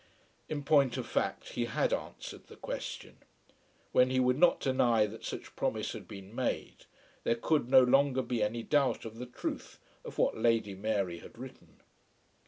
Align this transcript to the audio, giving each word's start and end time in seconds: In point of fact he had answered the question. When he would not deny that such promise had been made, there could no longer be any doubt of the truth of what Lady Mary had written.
In 0.49 0.63
point 0.63 0.97
of 0.97 1.05
fact 1.05 1.49
he 1.49 1.65
had 1.65 1.93
answered 1.93 2.47
the 2.47 2.55
question. 2.55 3.17
When 3.91 4.09
he 4.09 4.19
would 4.19 4.39
not 4.39 4.59
deny 4.59 5.05
that 5.05 5.23
such 5.23 5.55
promise 5.55 5.91
had 5.93 6.07
been 6.07 6.33
made, 6.33 6.85
there 7.23 7.35
could 7.35 7.69
no 7.69 7.83
longer 7.83 8.23
be 8.23 8.41
any 8.41 8.63
doubt 8.63 9.05
of 9.05 9.19
the 9.19 9.27
truth 9.27 9.77
of 10.03 10.17
what 10.17 10.35
Lady 10.35 10.73
Mary 10.73 11.19
had 11.19 11.37
written. 11.37 11.81